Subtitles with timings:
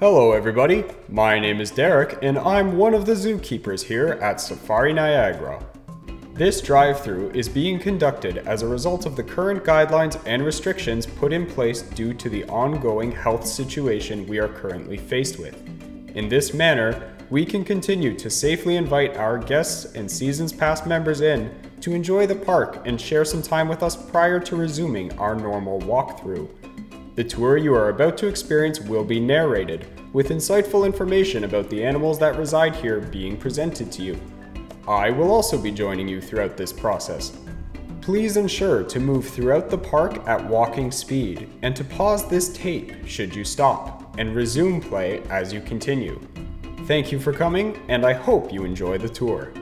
[0.00, 0.82] Hello, everybody.
[1.10, 5.62] My name is Derek, and I'm one of the zookeepers here at Safari Niagara.
[6.32, 11.04] This drive through is being conducted as a result of the current guidelines and restrictions
[11.04, 15.54] put in place due to the ongoing health situation we are currently faced with.
[16.16, 21.20] In this manner, we can continue to safely invite our guests and Seasons Pass members
[21.20, 25.34] in to enjoy the park and share some time with us prior to resuming our
[25.34, 26.48] normal walkthrough.
[27.16, 31.84] The tour you are about to experience will be narrated, with insightful information about the
[31.84, 34.20] animals that reside here being presented to you.
[34.86, 37.36] I will also be joining you throughout this process.
[38.00, 43.06] Please ensure to move throughout the park at walking speed and to pause this tape
[43.06, 46.20] should you stop and resume play as you continue.
[46.86, 49.52] Thank you for coming, and I hope you enjoy the tour.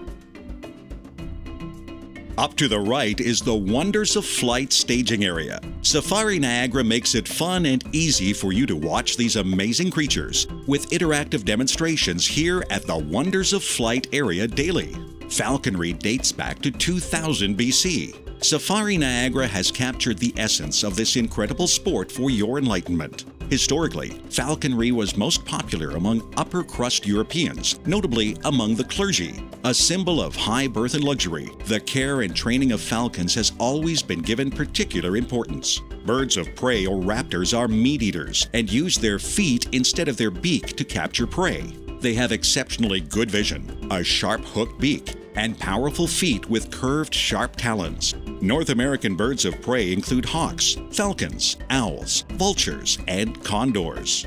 [2.39, 5.61] Up to the right is the Wonders of Flight staging area.
[5.83, 10.89] Safari Niagara makes it fun and easy for you to watch these amazing creatures with
[10.91, 14.95] interactive demonstrations here at the Wonders of Flight area daily.
[15.29, 18.45] Falconry dates back to 2000 BC.
[18.45, 23.25] Safari Niagara has captured the essence of this incredible sport for your enlightenment.
[23.51, 29.43] Historically, falconry was most popular among upper crust Europeans, notably among the clergy.
[29.65, 34.03] A symbol of high birth and luxury, the care and training of falcons has always
[34.03, 35.81] been given particular importance.
[36.05, 40.31] Birds of prey or raptors are meat eaters and use their feet instead of their
[40.31, 41.73] beak to capture prey.
[42.01, 47.57] They have exceptionally good vision, a sharp hooked beak, and powerful feet with curved, sharp
[47.57, 48.15] talons.
[48.41, 54.27] North American birds of prey include hawks, falcons, owls, vultures, and condors.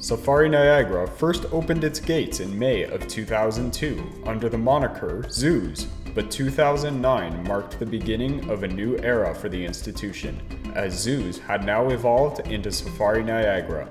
[0.00, 6.30] Safari Niagara first opened its gates in May of 2002 under the moniker Zooz, but
[6.30, 10.40] 2009 marked the beginning of a new era for the institution,
[10.74, 13.88] as Zooz had now evolved into Safari Niagara,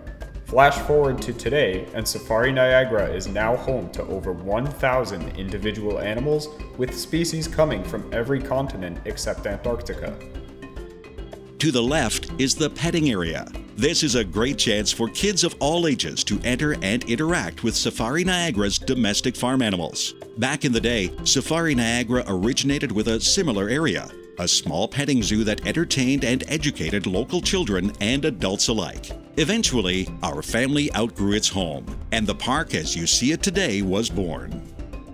[0.48, 6.48] Flash forward to today, and Safari Niagara is now home to over 1,000 individual animals,
[6.78, 10.18] with species coming from every continent except Antarctica.
[11.60, 13.46] To the left is the petting area.
[13.76, 17.76] This is a great chance for kids of all ages to enter and interact with
[17.76, 20.14] Safari Niagara's domestic farm animals.
[20.38, 25.44] Back in the day, Safari Niagara originated with a similar area, a small petting zoo
[25.44, 29.12] that entertained and educated local children and adults alike.
[29.38, 34.10] Eventually, our family outgrew its home, and the park as you see it today was
[34.10, 34.62] born.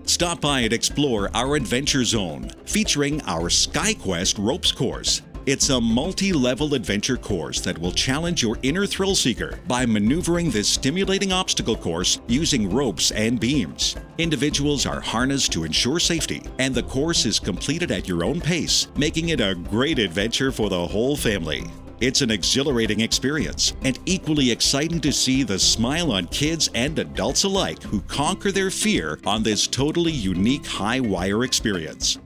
[0.05, 6.31] Stop by and explore our Adventure Zone, featuring our SkyQuest Ropes course it's a multi
[6.31, 11.75] level adventure course that will challenge your inner thrill seeker by maneuvering this stimulating obstacle
[11.75, 13.97] course using ropes and beams.
[14.19, 18.87] Individuals are harnessed to ensure safety, and the course is completed at your own pace,
[18.95, 21.65] making it a great adventure for the whole family.
[22.03, 27.45] It's an exhilarating experience and equally exciting to see the smile on kids and adults
[27.45, 32.19] alike who conquer their fear on this totally unique high wire experience.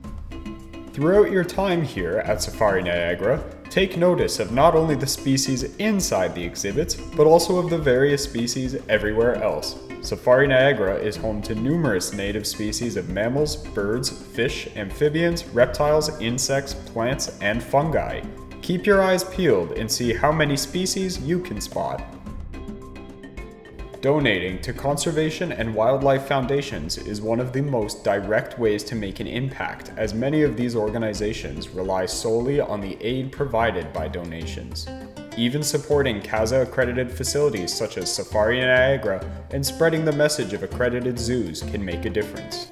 [0.92, 3.40] Throughout your time here at Safari Niagara,
[3.70, 8.24] take notice of not only the species inside the exhibits, but also of the various
[8.24, 9.78] species everywhere else.
[10.00, 16.74] Safari Niagara is home to numerous native species of mammals, birds, fish, amphibians, reptiles, insects,
[16.74, 18.22] plants, and fungi.
[18.68, 22.04] Keep your eyes peeled and see how many species you can spot.
[24.02, 29.20] Donating to conservation and wildlife foundations is one of the most direct ways to make
[29.20, 34.86] an impact, as many of these organizations rely solely on the aid provided by donations.
[35.38, 41.18] Even supporting CAZA accredited facilities such as Safari Niagara and spreading the message of accredited
[41.18, 42.70] zoos can make a difference.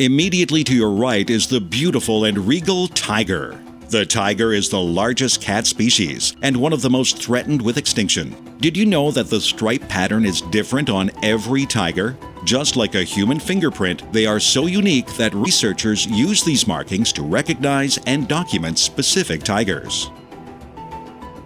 [0.00, 3.60] Immediately to your right is the beautiful and regal tiger.
[3.88, 8.36] The tiger is the largest cat species and one of the most threatened with extinction.
[8.60, 12.16] Did you know that the stripe pattern is different on every tiger?
[12.44, 17.24] Just like a human fingerprint, they are so unique that researchers use these markings to
[17.24, 20.10] recognize and document specific tigers.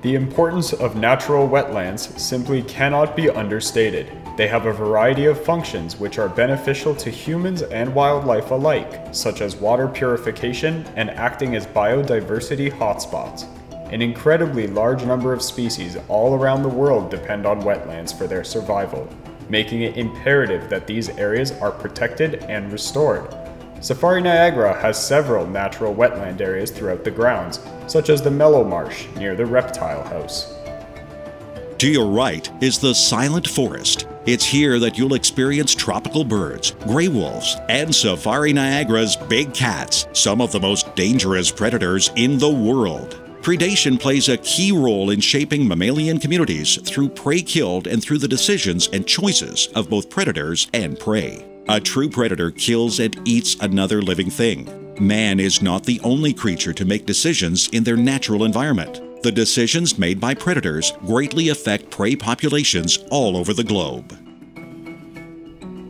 [0.02, 4.12] The importance of natural wetlands simply cannot be understated.
[4.36, 9.42] They have a variety of functions which are beneficial to humans and wildlife alike, such
[9.42, 13.46] as water purification and acting as biodiversity hotspots.
[13.92, 18.42] An incredibly large number of species all around the world depend on wetlands for their
[18.42, 19.06] survival,
[19.50, 23.28] making it imperative that these areas are protected and restored.
[23.82, 29.08] Safari Niagara has several natural wetland areas throughout the grounds, such as the Mellow Marsh
[29.16, 30.54] near the Reptile House.
[31.78, 37.08] To your right is the Silent Forest, It's here that you'll experience tropical birds, gray
[37.08, 43.20] wolves, and Safari Niagara's big cats, some of the most dangerous predators in the world.
[43.42, 48.28] Predation plays a key role in shaping mammalian communities through prey killed and through the
[48.28, 51.44] decisions and choices of both predators and prey.
[51.68, 54.94] A true predator kills and eats another living thing.
[55.00, 59.00] Man is not the only creature to make decisions in their natural environment.
[59.22, 64.18] The decisions made by predators greatly affect prey populations all over the globe.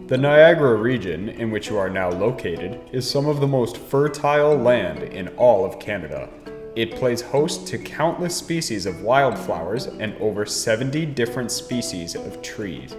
[0.09, 4.55] The Niagara region, in which you are now located, is some of the most fertile
[4.55, 6.29] land in all of Canada.
[6.77, 12.95] It plays host to countless species of wildflowers and over 70 different species of trees.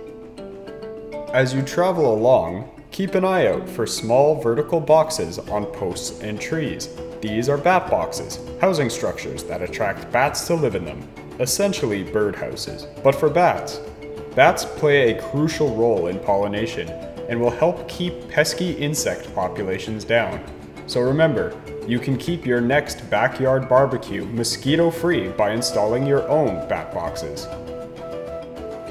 [1.32, 6.40] As you travel along, keep an eye out for small vertical boxes on posts and
[6.40, 6.90] trees.
[7.22, 11.02] These are bat boxes, housing structures that attract bats to live in them,
[11.40, 13.80] essentially birdhouses, but for bats.
[14.36, 16.88] Bats play a crucial role in pollination
[17.30, 20.44] and will help keep pesky insect populations down.
[20.86, 26.68] So remember, you can keep your next backyard barbecue mosquito free by installing your own
[26.68, 27.48] bat boxes.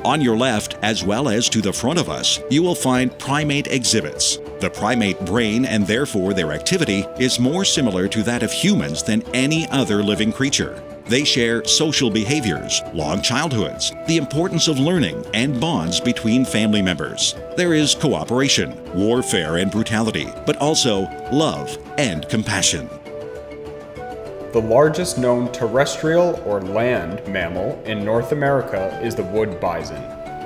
[0.05, 3.69] On your left, as well as to the front of us, you will find primate
[3.69, 4.39] exhibits.
[4.59, 9.23] The primate brain and therefore their activity is more similar to that of humans than
[9.33, 10.83] any other living creature.
[11.07, 17.37] They share social behaviors, long childhoods, the importance of learning, and bonds between family members.
[17.57, 22.89] There is cooperation, warfare, and brutality, but also love and compassion.
[24.53, 30.03] The largest known terrestrial or land mammal in North America is the wood bison.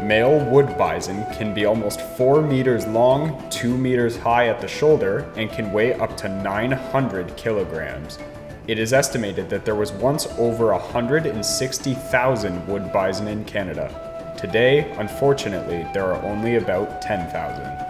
[0.06, 5.29] Male wood bison can be almost 4 meters long, 2 meters high at the shoulder,
[5.35, 8.20] and can weigh up to 900 kilograms.
[8.69, 13.91] It is estimated that there was once over 160,000 wood bison in Canada.
[14.38, 17.85] Today, unfortunately, there are only about 10,000.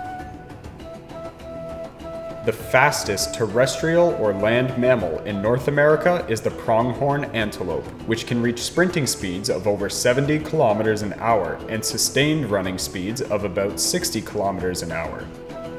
[2.46, 8.40] The fastest terrestrial or land mammal in North America is the pronghorn antelope, which can
[8.40, 13.81] reach sprinting speeds of over 70 kilometers an hour and sustained running speeds of about
[13.81, 15.26] 60 kilometers an hour.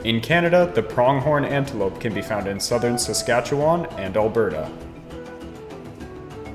[0.03, 4.69] In Canada, the pronghorn antelope can be found in southern Saskatchewan and Alberta.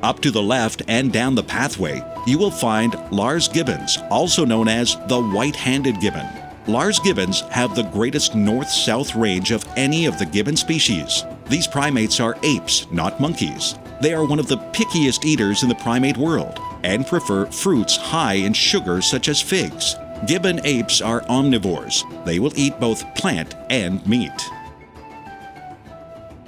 [0.03, 4.69] Up to the left and down the pathway, you will find Lars gibbons, also known
[4.69, 6.42] as the white handed gibbon.
[6.69, 11.25] Lars gibbons have the greatest north south range of any of the gibbon species.
[11.49, 13.77] These primates are apes, not monkeys.
[14.01, 18.35] They are one of the pickiest eaters in the primate world and prefer fruits high
[18.35, 19.97] in sugar, such as figs.
[20.27, 22.05] Gibbon apes are omnivores.
[22.25, 24.31] They will eat both plant and meat.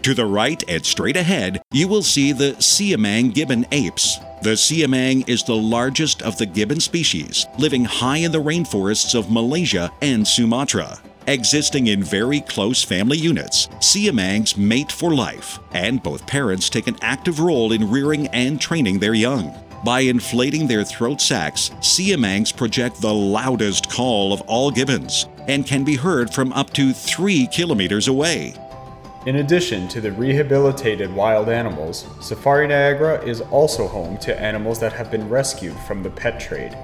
[0.03, 4.19] To the right and straight ahead, you will see the Siamang gibbon apes.
[4.45, 9.31] The Siamang is the largest of the gibbon species, living high in the rainforests of
[9.31, 10.99] Malaysia and Sumatra.
[11.27, 16.99] Existing in very close family units, Siamangs mate for life, and both parents take an
[17.01, 19.51] active role in rearing and training their young.
[19.83, 25.85] By inflating their throat sacs, Siamangs project the loudest call of all gibbons and can
[25.85, 28.53] be heard from up to three kilometers away.
[29.27, 34.93] In addition to the rehabilitated wild animals, Safari Niagara is also home to animals that
[34.93, 36.77] have been rescued from the pet trade.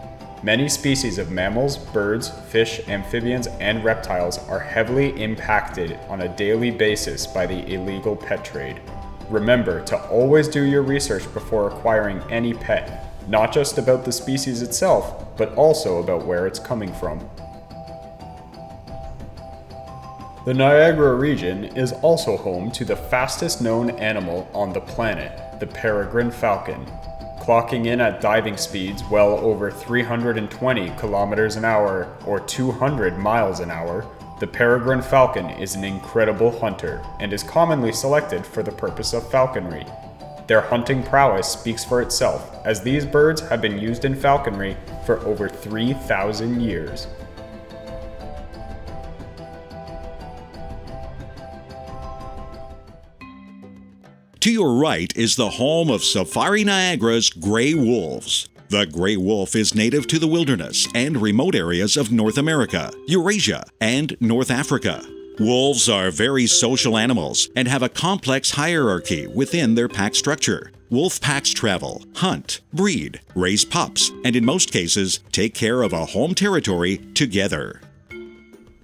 [0.42, 6.70] Many species of mammals, birds, fish, amphibians, and reptiles are heavily impacted on a daily
[6.70, 8.80] basis by the illegal pet trade.
[9.28, 14.62] Remember to always do your research before acquiring any pet, not just about the species
[14.62, 17.20] itself, but also about where it's coming from.
[20.50, 25.30] The Niagara region is also home to the fastest known animal on the planet,
[25.60, 26.86] the peregrine falcon.
[27.38, 33.70] Clocking in at diving speeds well over 320 kilometers an hour or 200 miles an
[33.70, 34.04] hour,
[34.40, 39.30] the peregrine falcon is an incredible hunter and is commonly selected for the purpose of
[39.30, 39.86] falconry.
[40.48, 44.76] Their hunting prowess speaks for itself, as these birds have been used in falconry
[45.06, 47.06] for over 3,000 years.
[54.40, 58.48] To your right is the home of Safari Niagara's gray wolves.
[58.70, 63.66] The gray wolf is native to the wilderness and remote areas of North America, Eurasia,
[63.82, 65.04] and North Africa.
[65.38, 70.72] Wolves are very social animals and have a complex hierarchy within their pack structure.
[70.88, 76.06] Wolf packs travel, hunt, breed, raise pups, and in most cases, take care of a
[76.06, 77.82] home territory together.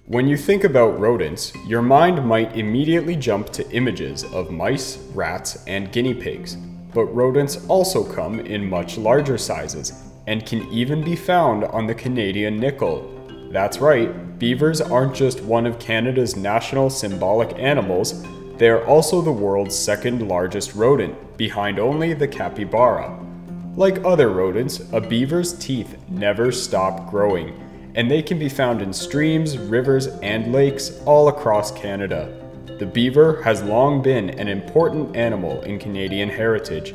[0.09, 5.65] When you think about rodents, your mind might immediately jump to images of mice, rats,
[5.67, 6.55] and guinea pigs.
[6.93, 11.93] But rodents also come in much larger sizes and can even be found on the
[11.93, 13.13] Canadian nickel.
[13.51, 18.23] That's right, beavers aren't just one of Canada's national symbolic animals,
[18.55, 23.13] they are also the world's second largest rodent, behind only the capybara.
[23.75, 27.66] Like other rodents, a beaver's teeth never stop growing,
[27.97, 32.31] and they can be found in streams, rivers, and lakes all across Canada.
[32.77, 36.93] The beaver has long been an important animal in Canadian heritage.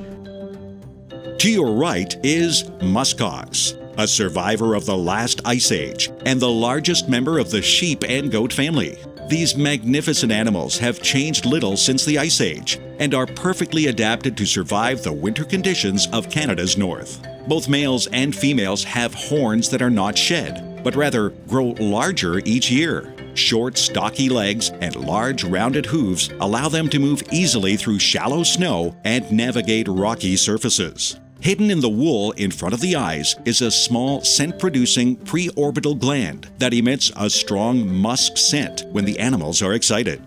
[1.41, 7.09] To your right is muskox, a survivor of the last ice age and the largest
[7.09, 8.97] member of the sheep and goat family.
[9.29, 14.47] These magnificent animals have changed little since the Ice Age and are perfectly adapted to
[14.47, 17.27] survive the winter conditions of Canada's north.
[17.49, 22.71] Both males and females have horns that are not shed, but rather grow larger each
[22.71, 23.15] year.
[23.35, 28.95] Short, stocky legs and large, rounded hooves allow them to move easily through shallow snow
[29.05, 31.19] and navigate rocky surfaces.
[31.41, 35.99] Hidden in the wool in front of the eyes is a small scent producing preorbital
[35.99, 40.23] gland that emits a strong musk scent when the animals are excited.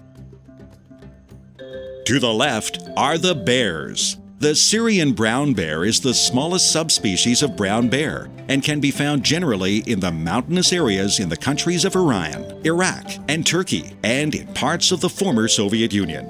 [2.05, 4.17] To the left are the bears.
[4.45, 9.23] The Syrian brown bear is the smallest subspecies of brown bear and can be found
[9.23, 14.45] generally in the mountainous areas in the countries of Iran, Iraq, and Turkey, and in
[14.53, 16.29] parts of the former Soviet Union.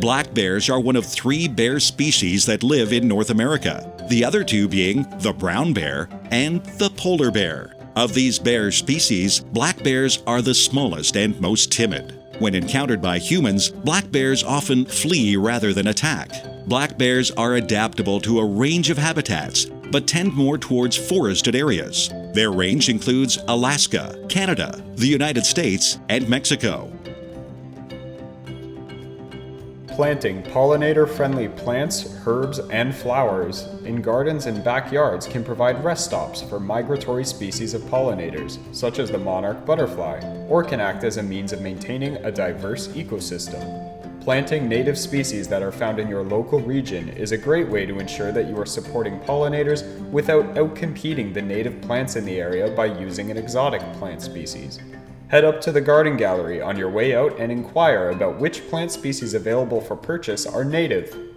[0.00, 4.42] Black bears are one of three bear species that live in North America, the other
[4.42, 7.76] two being the brown bear and the polar bear.
[7.94, 12.18] Of these bear species, black bears are the smallest and most timid.
[12.40, 16.32] When encountered by humans, black bears often flee rather than attack.
[16.66, 22.10] Black bears are adaptable to a range of habitats, but tend more towards forested areas.
[22.32, 26.90] Their range includes Alaska, Canada, the United States, and Mexico.
[29.86, 36.42] Planting pollinator friendly plants, herbs, and flowers in gardens and backyards can provide rest stops
[36.42, 40.18] for migratory species of pollinators, such as the monarch butterfly,
[40.48, 43.95] or can act as a means of maintaining a diverse ecosystem.
[44.26, 48.00] Planting native species that are found in your local region is a great way to
[48.00, 52.86] ensure that you are supporting pollinators without outcompeting the native plants in the area by
[52.86, 54.80] using an exotic plant species.
[55.28, 58.90] Head up to the garden gallery on your way out and inquire about which plant
[58.90, 61.35] species available for purchase are native.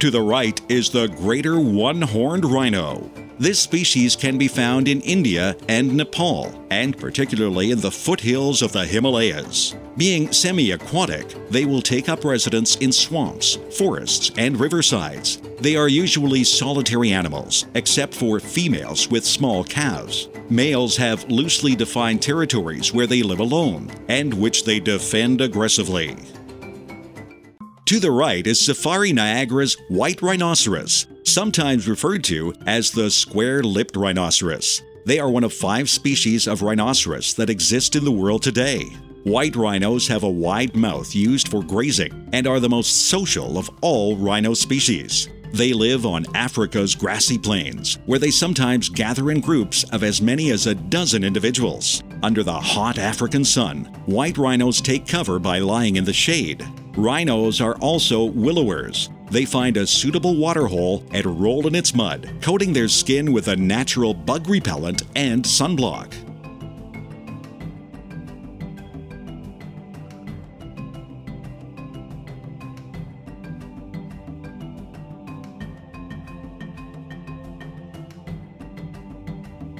[0.00, 3.10] To the right is the greater one horned rhino.
[3.38, 8.72] This species can be found in India and Nepal, and particularly in the foothills of
[8.72, 9.74] the Himalayas.
[9.96, 15.40] Being semi aquatic, they will take up residence in swamps, forests, and riversides.
[15.60, 20.28] They are usually solitary animals, except for females with small calves.
[20.50, 26.16] Males have loosely defined territories where they live alone, and which they defend aggressively.
[27.86, 33.94] To the right is Safari Niagara's white rhinoceros, sometimes referred to as the square lipped
[33.94, 34.82] rhinoceros.
[35.04, 38.82] They are one of five species of rhinoceros that exist in the world today.
[39.22, 43.70] White rhinos have a wide mouth used for grazing and are the most social of
[43.82, 45.28] all rhino species.
[45.52, 50.50] They live on Africa's grassy plains, where they sometimes gather in groups of as many
[50.50, 52.02] as a dozen individuals.
[52.24, 56.66] Under the hot African sun, white rhinos take cover by lying in the shade.
[56.96, 59.10] Rhinos are also willowers.
[59.30, 63.56] They find a suitable waterhole and roll in its mud, coating their skin with a
[63.56, 66.14] natural bug repellent and sunblock.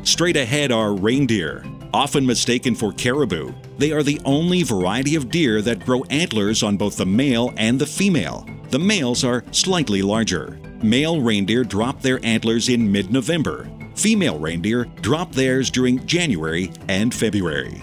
[0.07, 1.65] Straight ahead are reindeer.
[1.95, 6.77] Often mistaken for caribou, they are the only variety of deer that grow antlers on
[6.77, 8.47] both the male and the female.
[8.71, 10.59] The males are slightly larger.
[10.83, 13.69] Male reindeer drop their antlers in mid November.
[13.95, 17.83] Female reindeer drop theirs during January and February.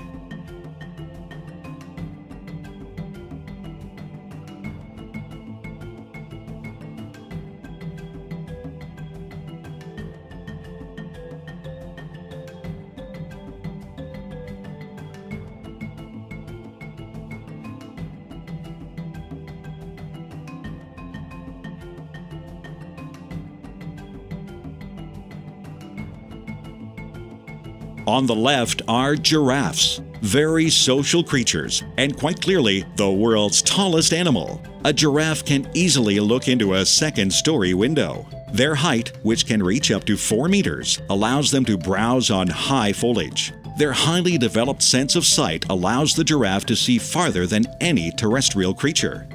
[28.13, 34.61] On the left are giraffes, very social creatures, and quite clearly the world's tallest animal.
[34.85, 38.27] A giraffe can easily look into a second story window.
[38.51, 42.93] Their height, which can reach up to 4 meters, allows them to browse on high
[42.93, 43.51] foliage.
[43.79, 48.75] Their highly developed sense of sight allows the giraffe to see farther than any terrestrial
[48.75, 49.27] creature.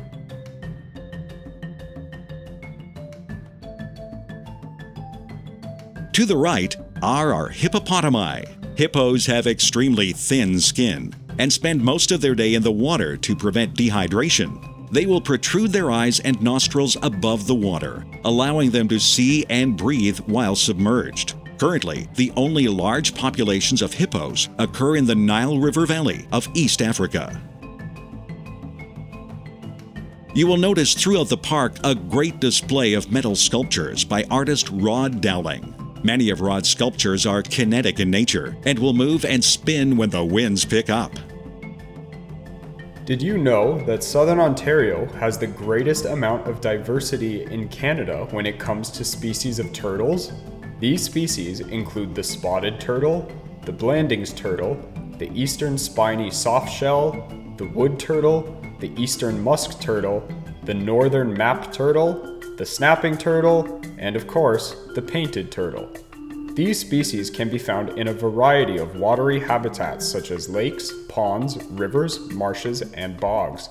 [6.13, 8.58] To the right are our hippopotami.
[8.79, 13.35] Hippos have extremely thin skin and spend most of their day in the water to
[13.35, 14.93] prevent dehydration.
[14.93, 19.77] They will protrude their eyes and nostrils above the water, allowing them to see and
[19.77, 21.35] breathe while submerged.
[21.59, 26.81] Currently, the only large populations of hippos occur in the Nile River Valley of East
[26.81, 27.43] Africa.
[30.37, 35.21] You will notice throughout the park a great display of metal sculptures by artist Rod
[35.21, 35.75] Dowling.
[36.03, 40.25] Many of Rod's sculptures are kinetic in nature and will move and spin when the
[40.25, 41.13] winds pick up.
[43.05, 48.47] Did you know that Southern Ontario has the greatest amount of diversity in Canada when
[48.47, 50.33] it comes to species of turtles?
[50.79, 53.27] These species include the spotted turtle,
[53.65, 54.79] the Blanding's turtle,
[55.17, 60.23] the eastern spiny softshell, the wood turtle, the eastern musk turtle,
[60.65, 65.91] the northern map turtle, the snapping turtle, and of course, the painted turtle.
[66.55, 71.57] These species can be found in a variety of watery habitats such as lakes, ponds,
[71.71, 73.69] rivers, marshes, and bogs.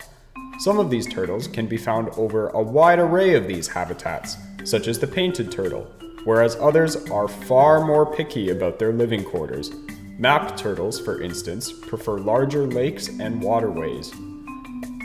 [0.60, 4.88] Some of these turtles can be found over a wide array of these habitats, such
[4.88, 5.86] as the painted turtle,
[6.24, 9.72] whereas others are far more picky about their living quarters.
[10.18, 14.12] Map turtles, for instance, prefer larger lakes and waterways.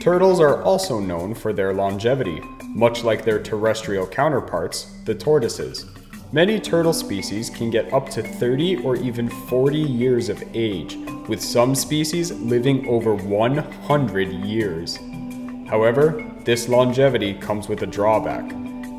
[0.01, 2.41] Turtles are also known for their longevity,
[2.75, 5.87] much like their terrestrial counterparts, the tortoises.
[6.33, 10.97] Many turtle species can get up to 30 or even 40 years of age,
[11.29, 14.99] with some species living over 100 years.
[15.69, 18.51] However, this longevity comes with a drawback.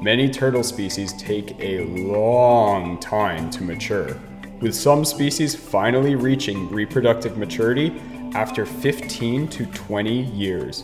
[0.04, 4.16] Many turtle species take a long time to mature,
[4.62, 8.00] with some species finally reaching reproductive maturity
[8.36, 10.84] after 15 to 20 years.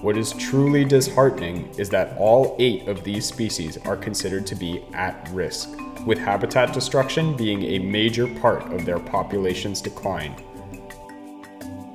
[0.00, 4.82] What is truly disheartening is that all eight of these species are considered to be
[4.94, 5.68] at risk,
[6.06, 10.34] with habitat destruction being a major part of their population's decline.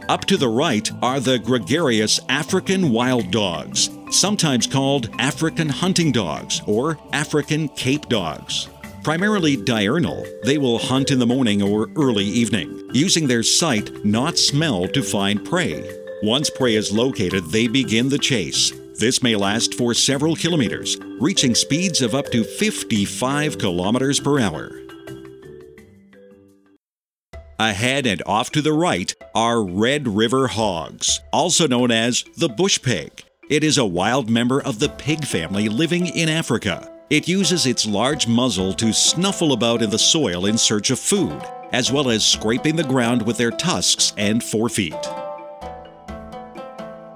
[0.07, 6.61] Up to the right are the gregarious African wild dogs, sometimes called African hunting dogs
[6.67, 8.67] or African Cape dogs.
[9.03, 14.37] Primarily diurnal, they will hunt in the morning or early evening, using their sight, not
[14.37, 16.04] smell, to find prey.
[16.25, 18.73] Once prey is located, they begin the chase.
[18.99, 24.71] This may last for several kilometers, reaching speeds of up to 55 kilometers per hour.
[27.59, 32.81] Ahead and off to the right are Red River hogs, also known as the bush
[32.81, 33.23] pig.
[33.51, 36.91] It is a wild member of the pig family living in Africa.
[37.11, 41.39] It uses its large muzzle to snuffle about in the soil in search of food,
[41.71, 45.24] as well as scraping the ground with their tusks and forefeet.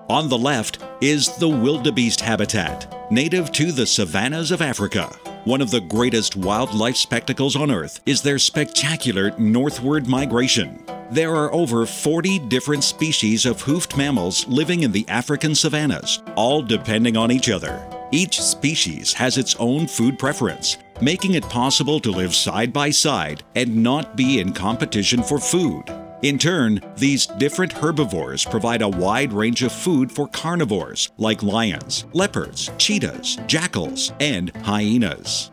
[0.10, 5.06] On the left is the wildebeest habitat, native to the savannas of Africa.
[5.46, 10.84] One of the greatest wildlife spectacles on Earth is their spectacular northward migration.
[11.12, 16.64] There are over 40 different species of hoofed mammals living in the African savannas, all
[16.64, 17.80] depending on each other.
[18.12, 23.44] Each species has its own food preference, making it possible to live side by side
[23.56, 25.84] and not be in competition for food.
[26.22, 32.06] In turn, these different herbivores provide a wide range of food for carnivores like lions,
[32.12, 35.52] leopards, cheetahs, jackals, and hyenas.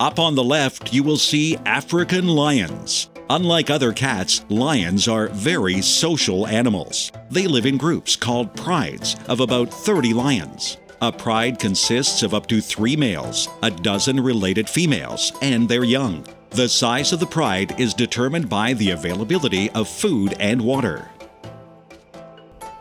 [0.00, 3.10] Up on the left, you will see African lions.
[3.28, 7.12] Unlike other cats, lions are very social animals.
[7.30, 10.78] They live in groups called prides of about 30 lions.
[11.02, 16.26] A pride consists of up to three males, a dozen related females, and their young.
[16.50, 21.08] The size of the pride is determined by the availability of food and water.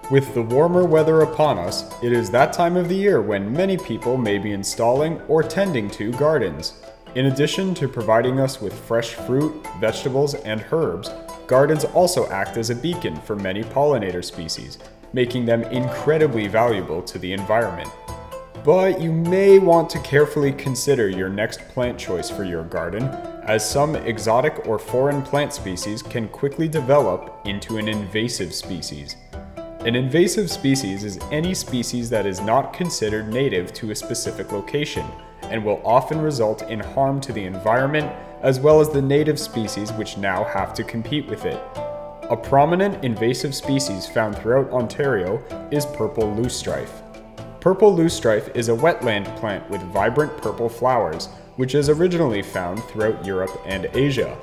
[0.10, 3.78] With the warmer weather upon us, it is that time of the year when many
[3.78, 6.82] people may be installing or tending to gardens.
[7.14, 11.12] In addition to providing us with fresh fruit, vegetables, and herbs,
[11.46, 14.80] gardens also act as a beacon for many pollinator species,
[15.14, 17.92] making them incredibly valuable to the environment.
[18.64, 23.04] But you may want to carefully consider your next plant choice for your garden,
[23.44, 29.16] as some exotic or foreign plant species can quickly develop into an invasive species.
[29.86, 35.06] An invasive species is any species that is not considered native to a specific location
[35.44, 39.94] and will often result in harm to the environment, as well as the native species
[39.94, 41.62] which now have to compete with it.
[42.30, 45.42] A prominent invasive species found throughout Ontario
[45.72, 47.09] is purple loosestrife.
[47.62, 53.26] Purple loosestrife is a wetland plant with vibrant purple flowers, which is originally found throughout
[53.26, 54.38] Europe and Asia.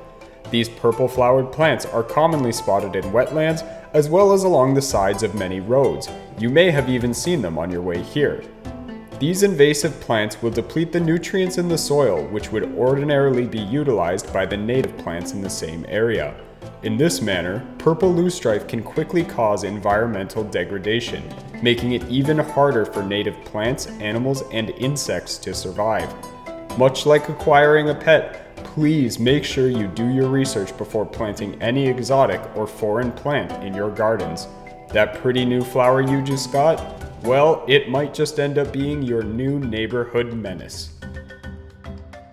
[0.50, 5.22] These purple flowered plants are commonly spotted in wetlands as well as along the sides
[5.22, 6.10] of many roads.
[6.38, 8.42] You may have even seen them on your way here.
[9.18, 14.30] These invasive plants will deplete the nutrients in the soil, which would ordinarily be utilized
[14.30, 16.34] by the native plants in the same area.
[16.82, 21.22] In this manner, purple loosestrife can quickly cause environmental degradation,
[21.62, 26.12] making it even harder for native plants, animals, and insects to survive.
[26.78, 31.86] Much like acquiring a pet, please make sure you do your research before planting any
[31.88, 34.48] exotic or foreign plant in your gardens.
[34.90, 36.82] That pretty new flower you just got?
[37.22, 40.90] Well, it might just end up being your new neighborhood menace.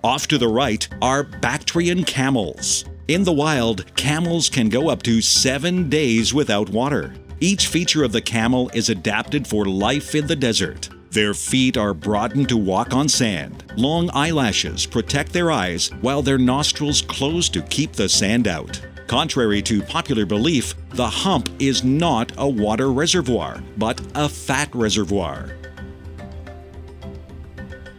[0.03, 2.83] Off to the right are Bactrian camels.
[3.07, 7.13] In the wild, camels can go up to seven days without water.
[7.43, 10.87] Each feature of the camel is adapted for life in the desert.
[11.11, 13.65] Their feet are broadened to walk on sand.
[13.75, 18.79] Long eyelashes protect their eyes, while their nostrils close to keep the sand out.
[19.07, 25.53] Contrary to popular belief, the hump is not a water reservoir, but a fat reservoir.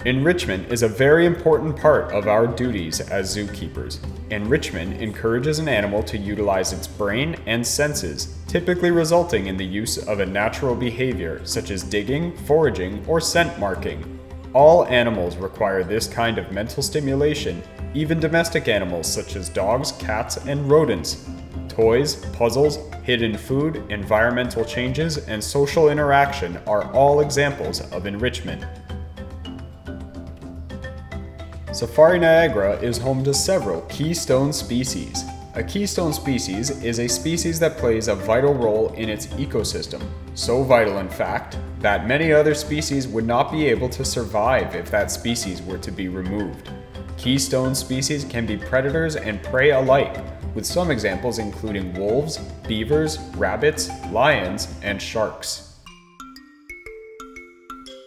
[0.07, 3.99] Enrichment is a very important part of our duties as zookeepers.
[4.35, 9.97] Enrichment encourages an animal to utilize its brain and senses, typically resulting in the use
[10.09, 14.19] of a natural behavior such as digging, foraging, or scent marking.
[14.53, 17.63] All animals require this kind of mental stimulation,
[17.95, 21.31] even domestic animals such as dogs, cats, and rodents.
[21.69, 28.65] Toys, puzzles, hidden food, environmental changes, and social interaction are all examples of enrichment.
[31.75, 35.25] Safari Niagara is home to several keystone species.
[35.57, 40.01] A keystone species is a species that plays a vital role in its ecosystem.
[40.35, 44.89] So vital, in fact, that many other species would not be able to survive if
[44.93, 46.71] that species were to be removed.
[47.17, 50.17] Keystone species can be predators and prey alike,
[50.55, 55.75] with some examples including wolves, beavers, rabbits, lions, and sharks.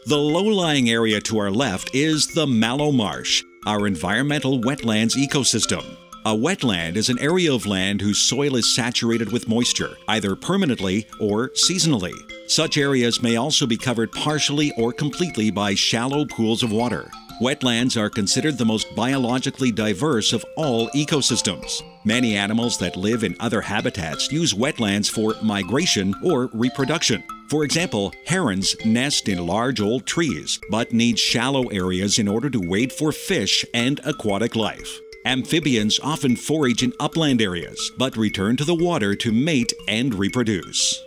[0.06, 5.84] The low lying area to our left is the Mallow Marsh, our environmental wetlands ecosystem.
[6.25, 11.06] A wetland is an area of land whose soil is saturated with moisture, either permanently
[11.19, 12.13] or seasonally.
[12.49, 17.12] Such areas may also be covered partially or completely by shallow pools of water.
[17.39, 21.84] Wetlands are considered the most biologically diverse of all ecosystems.
[22.04, 27.23] Many animals that live in other habitats use wetlands for migration or reproduction.
[27.52, 32.67] For example, herons nest in large old trees, but need shallow areas in order to
[32.67, 35.00] wait for fish and aquatic life.
[35.23, 41.04] Amphibians often forage in upland areas, but return to the water to mate and reproduce.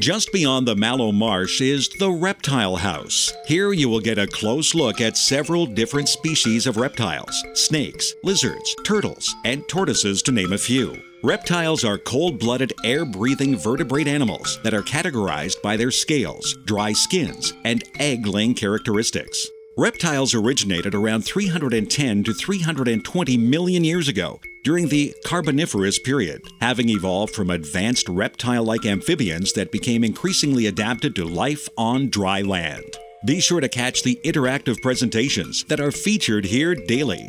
[0.00, 3.30] Just beyond the Mallow Marsh is the Reptile House.
[3.46, 8.74] Here you will get a close look at several different species of reptiles snakes, lizards,
[8.84, 10.96] turtles, and tortoises, to name a few.
[11.22, 16.94] Reptiles are cold blooded, air breathing vertebrate animals that are categorized by their scales, dry
[16.94, 19.46] skins, and egg laying characteristics.
[19.76, 27.34] Reptiles originated around 310 to 320 million years ago during the Carboniferous period, having evolved
[27.34, 32.96] from advanced reptile like amphibians that became increasingly adapted to life on dry land.
[33.26, 37.28] Be sure to catch the interactive presentations that are featured here daily.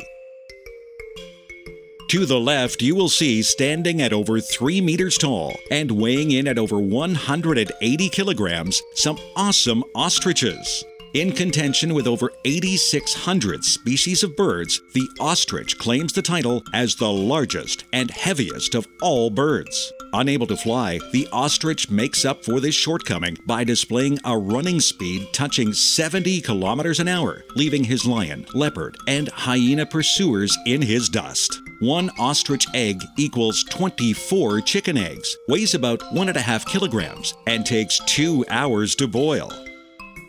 [2.08, 6.46] To the left, you will see standing at over 3 meters tall and weighing in
[6.46, 10.84] at over 180 kilograms some awesome ostriches.
[11.14, 17.08] In contention with over 8,600 species of birds, the ostrich claims the title as the
[17.08, 19.92] largest and heaviest of all birds.
[20.12, 25.28] Unable to fly, the ostrich makes up for this shortcoming by displaying a running speed
[25.32, 31.60] touching 70 kilometers an hour, leaving his lion, leopard, and hyena pursuers in his dust.
[31.78, 38.96] One ostrich egg equals 24 chicken eggs, weighs about 1.5 kilograms, and takes two hours
[38.96, 39.52] to boil.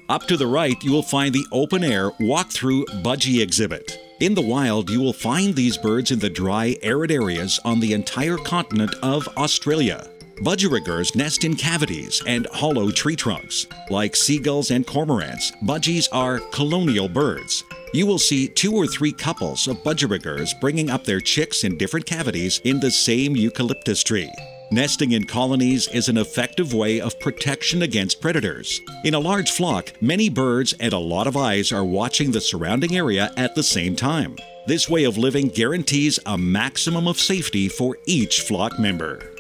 [0.08, 4.00] Up to the right, you will find the open air walk-through budgie exhibit.
[4.20, 7.94] In the wild, you will find these birds in the dry, arid areas on the
[7.94, 10.08] entire continent of Australia.
[10.38, 13.66] Budgerigars nest in cavities and hollow tree trunks.
[13.90, 17.64] Like seagulls and cormorants, budgies are colonial birds.
[17.92, 22.06] You will see two or three couples of budgerigars bringing up their chicks in different
[22.06, 24.32] cavities in the same eucalyptus tree.
[24.76, 28.82] Nesting in colonies is an effective way of protection against predators.
[29.06, 32.94] In a large flock, many birds and a lot of eyes are watching the surrounding
[32.94, 34.36] area at the same time.
[34.68, 39.35] This way of living guarantees a maximum of safety for each flock member.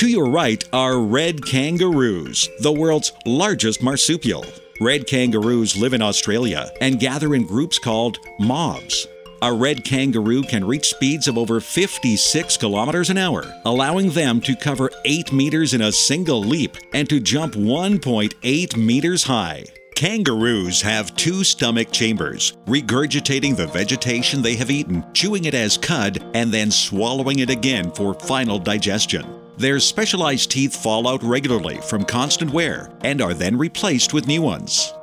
[0.00, 4.46] To your right are red kangaroos, the world's largest marsupial.
[4.80, 9.06] Red kangaroos live in Australia and gather in groups called mobs.
[9.42, 14.56] A red kangaroo can reach speeds of over 56 kilometers an hour, allowing them to
[14.56, 19.66] cover 8 meters in a single leap and to jump 1.8 meters high.
[19.94, 26.24] Kangaroos have two stomach chambers, regurgitating the vegetation they have eaten, chewing it as cud,
[26.32, 29.39] and then swallowing it again for final digestion.
[29.60, 34.40] Their specialized teeth fall out regularly from constant wear and are then replaced with new
[34.40, 34.94] ones.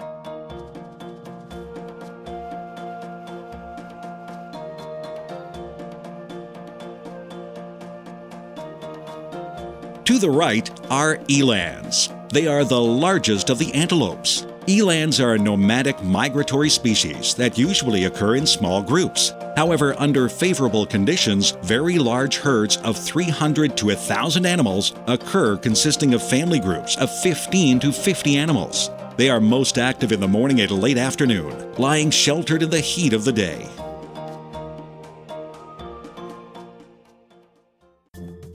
[10.06, 12.12] To the right are elands.
[12.32, 14.48] They are the largest of the antelopes.
[14.66, 19.34] Elands are a nomadic migratory species that usually occur in small groups.
[19.58, 26.22] However, under favorable conditions, very large herds of 300 to 1,000 animals occur consisting of
[26.22, 28.92] family groups of 15 to 50 animals.
[29.16, 33.14] They are most active in the morning and late afternoon, lying sheltered in the heat
[33.14, 33.68] of the day.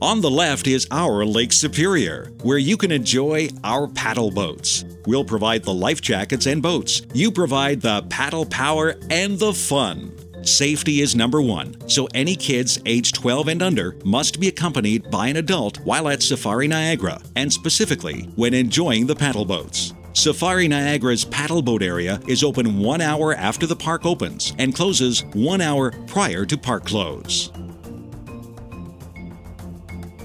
[0.01, 4.85] On the left is our Lake Superior, where you can enjoy our paddle boats.
[5.05, 7.01] We'll provide the life jackets and boats.
[7.13, 10.13] You provide the paddle power and the fun.
[10.45, 15.27] Safety is number one, so any kids age 12 and under must be accompanied by
[15.27, 19.93] an adult while at Safari Niagara, and specifically when enjoying the paddle boats.
[20.11, 25.23] Safari Niagara's paddle boat area is open one hour after the park opens and closes
[25.33, 27.49] one hour prior to park close.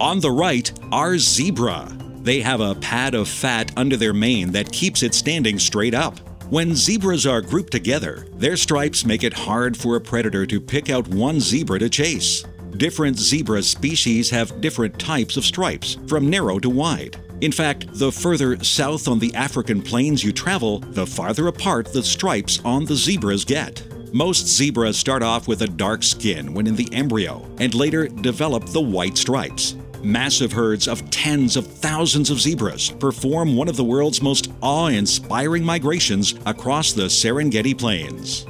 [0.01, 1.97] On the right are zebra.
[2.23, 6.19] They have a pad of fat under their mane that keeps it standing straight up.
[6.51, 10.89] When zebras are grouped together, their stripes make it hard for a predator to pick
[10.89, 12.43] out one zebra to chase.
[12.79, 17.21] Different zebra species have different types of stripes, from narrow to wide.
[17.43, 22.03] In fact, the further south on the African plains you travel, the farther apart the
[22.03, 23.83] stripes on the zebras get.
[24.15, 28.65] Most zebras start off with a dark skin when in the embryo and later develop
[28.69, 29.77] the white stripes.
[30.03, 34.87] Massive herds of tens of thousands of zebras perform one of the world's most awe
[34.87, 38.47] inspiring migrations across the Serengeti Plains.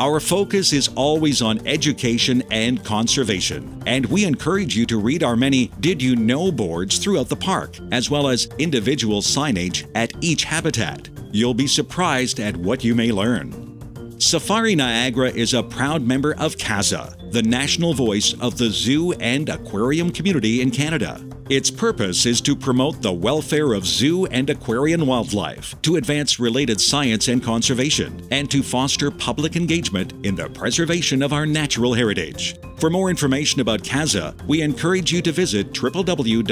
[0.00, 5.36] Our focus is always on education and conservation, and we encourage you to read our
[5.36, 10.44] many Did You Know boards throughout the park, as well as individual signage at each
[10.44, 11.08] habitat.
[11.30, 14.20] You'll be surprised at what you may learn.
[14.20, 19.48] Safari Niagara is a proud member of CAZA, the national voice of the zoo and
[19.48, 21.20] aquarium community in Canada.
[21.50, 26.80] Its purpose is to promote the welfare of zoo and aquarium wildlife, to advance related
[26.80, 32.56] science and conservation, and to foster public engagement in the preservation of our natural heritage.
[32.76, 36.44] For more information about CAZA, we encourage you to visit www.caza.ca.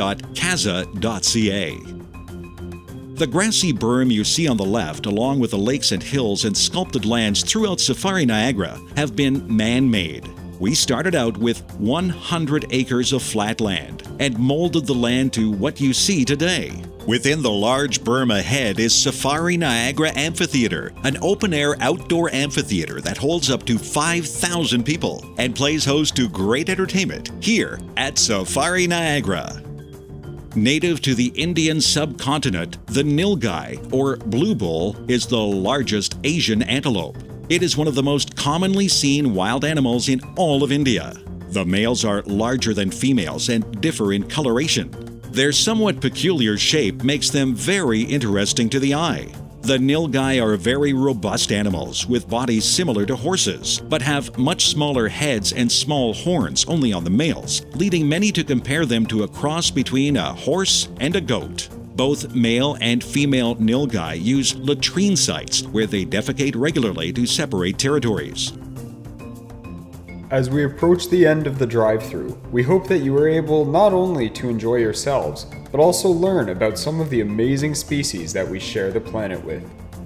[3.15, 6.57] The grassy berm you see on the left, along with the lakes and hills and
[6.57, 10.29] sculpted lands throughout Safari Niagara, have been man made.
[10.63, 15.81] We started out with 100 acres of flat land and molded the land to what
[15.81, 16.85] you see today.
[17.05, 23.17] Within the large berm ahead is Safari Niagara Amphitheater, an open air outdoor amphitheater that
[23.17, 29.61] holds up to 5,000 people and plays host to great entertainment here at Safari Niagara.
[30.55, 37.19] Native to the Indian subcontinent, the nilgai, or blue bull, is the largest Asian antelope.
[37.53, 41.13] It is one of the most commonly seen wild animals in all of India.
[41.51, 44.91] The males are larger than females and differ in coloration.
[45.31, 49.31] Their somewhat peculiar shape makes them very interesting to the eye.
[49.61, 55.09] The nilgai are very robust animals with bodies similar to horses, but have much smaller
[55.09, 59.29] heads and small horns only on the males, leading many to compare them to a
[59.29, 61.69] cross between a horse and a goat.
[61.95, 68.53] Both male and female nilgai use latrine sites where they defecate regularly to separate territories.
[70.31, 73.67] As we approach the end of the drive through, we hope that you are able
[73.67, 78.49] not only to enjoy yourselves, but also learn about some of the amazing species that
[78.49, 79.63] we share the planet with.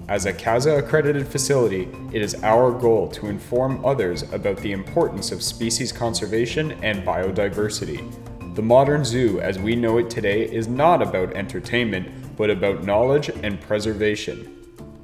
[0.09, 5.31] As a CAZA accredited facility, it is our goal to inform others about the importance
[5.31, 8.13] of species conservation and biodiversity.
[8.57, 13.29] The modern zoo, as we know it today, is not about entertainment, but about knowledge
[13.29, 14.51] and preservation.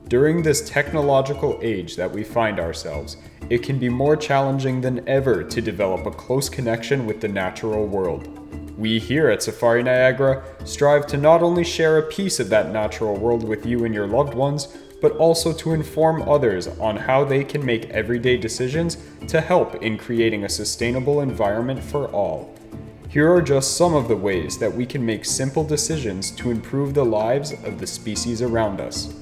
[0.09, 3.19] During this technological age that we find ourselves,
[3.51, 7.87] it can be more challenging than ever to develop a close connection with the natural
[7.87, 8.27] world.
[8.79, 13.19] We here at Safari Niagara strive to not only share a piece of that natural
[13.19, 17.45] world with you and your loved ones, but also to inform others on how they
[17.45, 18.97] can make everyday decisions
[19.29, 22.55] to help in creating a sustainable environment for all.
[23.13, 26.95] Here are just some of the ways that we can make simple decisions to improve
[26.95, 29.13] the lives of the species around us.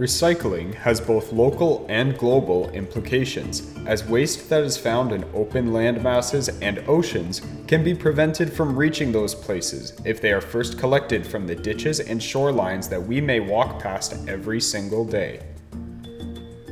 [0.00, 6.02] Recycling has both local and global implications, as waste that is found in open land
[6.02, 11.24] masses and oceans can be prevented from reaching those places if they are first collected
[11.24, 15.40] from the ditches and shorelines that we may walk past every single day.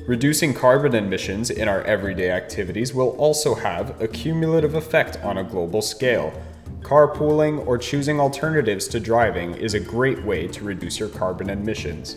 [0.08, 5.44] Reducing carbon emissions in our everyday activities will also have a cumulative effect on a
[5.44, 6.32] global scale.
[6.80, 12.16] Carpooling or choosing alternatives to driving is a great way to reduce your carbon emissions.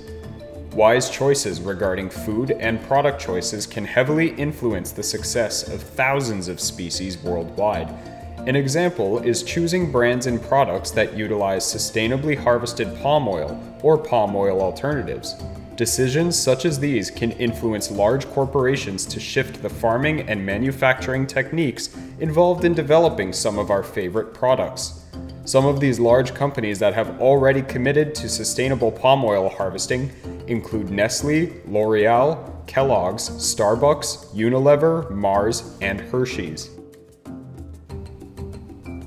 [0.71, 6.62] Wise choices regarding food and product choices can heavily influence the success of thousands of
[6.62, 7.89] species worldwide.
[8.47, 14.34] An example is choosing brands and products that utilize sustainably harvested palm oil or palm
[14.34, 15.36] oil alternatives.
[15.82, 21.98] Decisions such as these can influence large corporations to shift the farming and manufacturing techniques
[22.20, 25.06] involved in developing some of our favorite products.
[25.44, 30.12] Some of these large companies that have already committed to sustainable palm oil harvesting
[30.46, 36.70] include Nestle, L'Oreal, Kellogg's, Starbucks, Unilever, Mars, and Hershey's.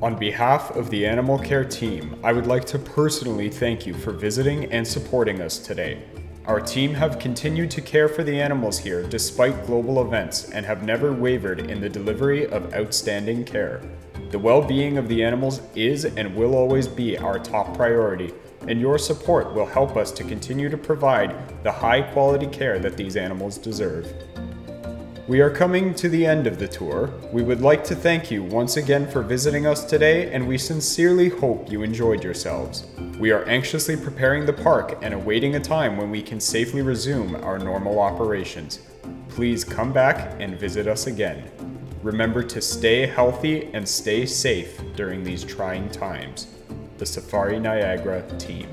[0.02, 4.10] On behalf of the Animal Care team, I would like to personally thank you for
[4.10, 6.02] visiting and supporting us today.
[6.46, 10.82] Our team have continued to care for the animals here despite global events and have
[10.82, 13.80] never wavered in the delivery of outstanding care.
[14.30, 18.34] The well being of the animals is and will always be our top priority,
[18.68, 22.98] and your support will help us to continue to provide the high quality care that
[22.98, 24.12] these animals deserve.
[25.26, 27.10] We are coming to the end of the tour.
[27.32, 31.30] We would like to thank you once again for visiting us today, and we sincerely
[31.30, 32.86] hope you enjoyed yourselves.
[33.18, 37.36] We are anxiously preparing the park and awaiting a time when we can safely resume
[37.36, 38.80] our normal operations.
[39.30, 41.50] Please come back and visit us again.
[42.02, 46.48] Remember to stay healthy and stay safe during these trying times.
[46.98, 48.68] The Safari Niagara team.